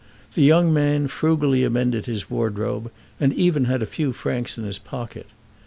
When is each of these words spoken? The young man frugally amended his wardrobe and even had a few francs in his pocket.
The 0.33 0.41
young 0.41 0.73
man 0.73 1.07
frugally 1.09 1.63
amended 1.63 2.07
his 2.07 2.27
wardrobe 2.27 2.91
and 3.19 3.31
even 3.33 3.65
had 3.65 3.83
a 3.83 3.85
few 3.85 4.13
francs 4.13 4.57
in 4.57 4.63
his 4.63 4.79
pocket. 4.79 5.27